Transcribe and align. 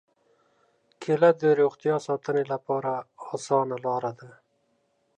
کېله 1.01 1.29
د 1.41 1.43
روغتیا 1.61 1.95
ساتنې 2.07 2.43
لپاره 2.53 2.91
اسانه 3.33 3.75
لاره 3.85 4.11
ده. 4.19 4.31